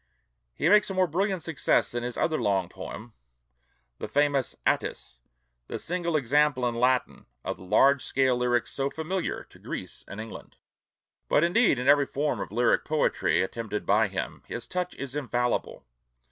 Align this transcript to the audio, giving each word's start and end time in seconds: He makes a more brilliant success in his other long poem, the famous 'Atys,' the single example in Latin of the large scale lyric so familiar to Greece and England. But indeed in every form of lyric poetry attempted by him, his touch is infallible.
He 0.55 0.67
makes 0.67 0.89
a 0.89 0.95
more 0.95 1.05
brilliant 1.05 1.43
success 1.43 1.93
in 1.93 2.01
his 2.01 2.17
other 2.17 2.41
long 2.41 2.69
poem, 2.69 3.13
the 3.99 4.07
famous 4.07 4.55
'Atys,' 4.65 5.19
the 5.67 5.77
single 5.77 6.15
example 6.15 6.67
in 6.67 6.73
Latin 6.73 7.27
of 7.45 7.57
the 7.57 7.63
large 7.63 8.03
scale 8.03 8.35
lyric 8.35 8.65
so 8.65 8.89
familiar 8.89 9.43
to 9.43 9.59
Greece 9.59 10.03
and 10.07 10.19
England. 10.19 10.55
But 11.29 11.43
indeed 11.43 11.77
in 11.77 11.87
every 11.87 12.07
form 12.07 12.39
of 12.39 12.51
lyric 12.51 12.83
poetry 12.83 13.43
attempted 13.43 13.85
by 13.85 14.07
him, 14.07 14.41
his 14.47 14.65
touch 14.67 14.95
is 14.95 15.13
infallible. 15.15 15.85